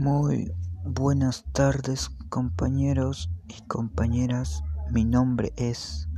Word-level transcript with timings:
Muy 0.00 0.50
buenas 0.82 1.44
tardes 1.52 2.08
compañeros 2.30 3.30
y 3.48 3.60
compañeras. 3.66 4.64
Mi 4.90 5.04
nombre 5.04 5.52
es 5.56 6.08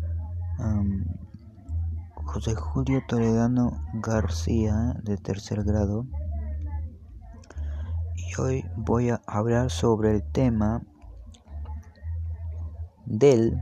José 2.14 2.54
Julio 2.54 3.02
Toledano 3.08 3.80
García 3.94 4.94
de 5.02 5.16
tercer 5.16 5.64
grado 5.64 6.06
y 8.14 8.40
hoy 8.40 8.64
voy 8.76 9.10
a 9.10 9.20
hablar 9.26 9.68
sobre 9.68 10.12
el 10.14 10.22
tema 10.30 10.84
del 13.04 13.60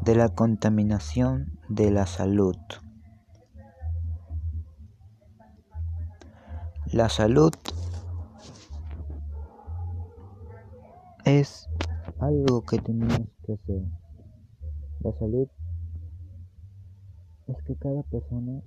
de 0.00 0.14
la 0.14 0.30
contaminación 0.30 1.58
de 1.68 1.90
la 1.90 2.06
salud. 2.06 2.56
La 6.86 7.10
salud 7.10 7.52
es 11.24 11.68
algo 12.18 12.62
que 12.62 12.78
tenemos 12.78 13.28
que 13.44 13.54
hacer. 13.54 13.82
La 15.00 15.12
salud 15.12 15.48
es 17.48 17.62
que 17.64 17.76
cada 17.76 18.02
persona, 18.04 18.62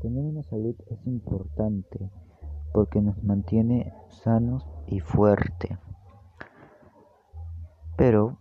tener 0.00 0.24
una 0.24 0.42
salud 0.42 0.74
es 0.86 1.06
importante 1.06 2.10
porque 2.72 3.00
nos 3.00 3.22
mantiene 3.22 3.92
sanos 4.10 4.66
y 4.86 5.00
fuertes. 5.00 5.78
Pero 7.96 8.38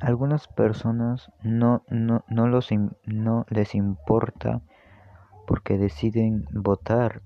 algunas 0.00 0.48
personas 0.48 1.30
no, 1.42 1.82
no, 1.88 2.24
no, 2.28 2.48
los, 2.48 2.70
no 3.04 3.46
les 3.48 3.74
importa 3.74 4.62
porque 5.46 5.78
deciden 5.78 6.46
votar 6.52 7.22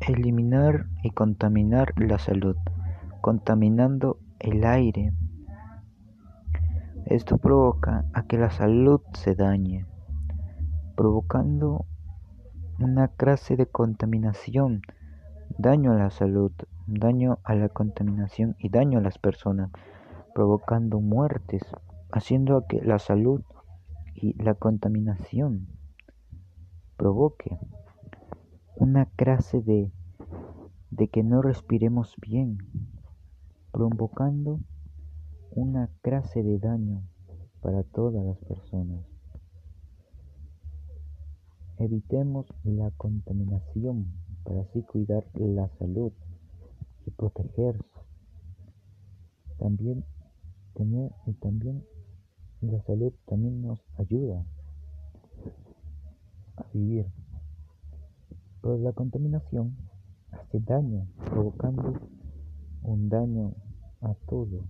eliminar 0.00 0.86
y 1.02 1.10
contaminar 1.10 1.92
la 1.96 2.18
salud, 2.18 2.56
contaminando 3.20 4.18
el 4.38 4.64
aire. 4.64 5.12
Esto 7.06 7.38
provoca 7.38 8.04
a 8.12 8.24
que 8.24 8.38
la 8.38 8.50
salud 8.50 9.00
se 9.14 9.34
dañe, 9.34 9.86
provocando 10.96 11.86
una 12.78 13.08
clase 13.08 13.56
de 13.56 13.66
contaminación, 13.66 14.82
daño 15.56 15.92
a 15.92 15.96
la 15.96 16.10
salud, 16.10 16.52
daño 16.86 17.38
a 17.44 17.54
la 17.54 17.68
contaminación 17.68 18.56
y 18.58 18.68
daño 18.68 18.98
a 18.98 19.02
las 19.02 19.18
personas, 19.18 19.70
provocando 20.34 21.00
muertes, 21.00 21.62
haciendo 22.12 22.66
que 22.68 22.80
la 22.82 22.98
salud 22.98 23.42
y 24.14 24.40
la 24.42 24.54
contaminación 24.54 25.68
provoque 26.96 27.58
una 28.78 29.06
clase 29.06 29.60
de, 29.60 29.90
de 30.92 31.08
que 31.08 31.24
no 31.24 31.42
respiremos 31.42 32.14
bien, 32.20 32.58
provocando 33.72 34.60
una 35.50 35.90
clase 36.00 36.44
de 36.44 36.60
daño 36.60 37.02
para 37.60 37.82
todas 37.82 38.24
las 38.24 38.38
personas. 38.38 39.04
Evitemos 41.78 42.46
la 42.62 42.92
contaminación 42.92 44.12
para 44.44 44.60
así 44.60 44.82
cuidar 44.82 45.24
la 45.34 45.68
salud 45.80 46.12
y 47.04 47.10
protegerse. 47.10 47.82
También 49.58 50.04
tener 50.74 51.10
y 51.26 51.32
también 51.32 51.84
la 52.60 52.80
salud 52.82 53.12
también 53.26 53.60
nos 53.60 53.80
ayuda 53.98 54.44
a 56.56 56.64
vivir. 56.72 57.06
La 58.76 58.92
contaminación 58.92 59.74
hace 60.30 60.60
daño, 60.60 61.08
provocando 61.24 61.94
un 62.82 63.08
daño 63.08 63.54
a 64.02 64.12
todo. 64.28 64.66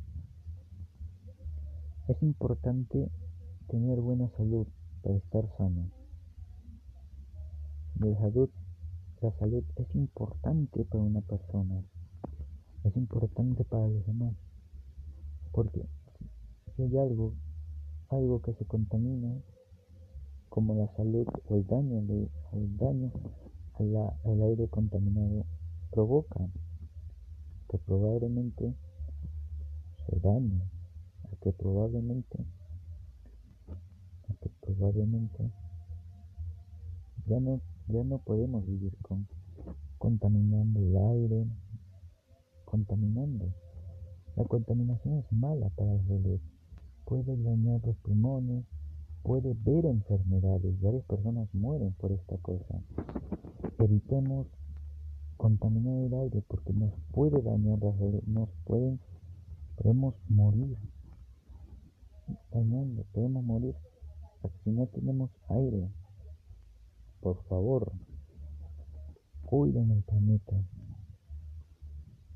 Es 2.06 2.22
importante 2.22 3.10
tener 3.66 4.00
buena 4.00 4.28
salud 4.36 4.68
para 5.02 5.16
estar 5.16 5.48
sano. 5.56 5.90
La 7.98 8.16
salud, 8.20 8.48
la 9.20 9.32
salud 9.32 9.64
es 9.74 9.92
importante 9.96 10.84
para 10.84 11.02
una 11.02 11.20
persona, 11.22 11.82
es 12.84 12.96
importante 12.96 13.64
para 13.64 13.88
los 13.88 14.06
demás, 14.06 14.36
porque 15.50 15.88
si 16.76 16.82
hay 16.82 16.98
algo, 16.98 17.34
algo 18.10 18.42
que 18.42 18.54
se 18.54 18.64
contamina, 18.64 19.42
como 20.50 20.76
la 20.76 20.86
salud 20.94 21.26
o 21.48 21.56
el 21.56 21.66
daño, 21.66 21.98
o 22.52 22.56
el 22.58 22.76
daño 22.76 23.10
el 23.80 24.42
aire 24.42 24.68
contaminado 24.68 25.44
provoca 25.90 26.40
que 27.70 27.78
probablemente 27.78 28.74
se 30.06 30.20
dañe, 30.20 30.62
que 31.42 31.52
probablemente, 31.52 32.38
que 34.40 34.50
probablemente 34.60 35.50
ya 37.26 37.40
no, 37.40 37.60
ya 37.88 38.04
no 38.04 38.18
podemos 38.18 38.66
vivir 38.66 38.96
con 39.02 39.26
contaminando 39.98 40.80
el 40.80 40.96
aire, 40.96 41.46
contaminando. 42.64 43.52
La 44.36 44.44
contaminación 44.44 45.18
es 45.18 45.32
mala 45.32 45.68
para 45.70 45.94
la 45.94 46.02
salud, 46.04 46.38
puede 47.04 47.36
dañar 47.36 47.80
los 47.84 47.96
pulmones, 47.96 48.64
puede 49.24 49.54
ver 49.64 49.86
enfermedades, 49.86 50.80
varias 50.80 51.04
personas 51.04 51.52
mueren 51.52 51.92
por 51.94 52.12
esta 52.12 52.36
cosa. 52.38 52.80
Evitemos 53.78 54.48
contaminar 55.36 56.04
el 56.04 56.14
aire 56.14 56.42
porque 56.48 56.72
nos 56.72 56.92
puede 57.12 57.40
dañar 57.42 57.78
la 57.78 57.96
salud, 57.96 58.22
nos 58.26 58.48
pueden, 58.64 59.00
podemos 59.76 60.14
morir 60.28 60.76
dañando, 62.50 63.04
podemos 63.12 63.44
morir 63.44 63.76
si 64.64 64.70
no 64.70 64.86
tenemos 64.88 65.30
aire. 65.48 65.90
Por 67.20 67.42
favor, 67.44 67.92
cuiden 69.44 69.90
el 69.90 70.02
planeta. 70.02 70.56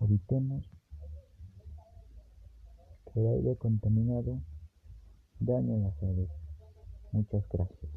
Evitemos 0.01 0.65
que 3.07 3.21
el 3.21 3.27
aire 3.27 3.57
contaminado 3.57 4.41
dañe 5.39 5.79
la 5.79 5.93
salud. 6.01 6.29
Muchas 7.13 7.49
gracias. 7.49 7.92